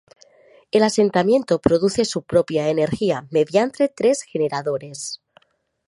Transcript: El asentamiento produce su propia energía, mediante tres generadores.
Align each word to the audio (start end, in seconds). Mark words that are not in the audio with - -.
El 0.71 0.81
asentamiento 0.81 1.59
produce 1.61 2.05
su 2.05 2.23
propia 2.23 2.69
energía, 2.69 3.27
mediante 3.29 3.87
tres 3.87 4.23
generadores. 4.23 5.21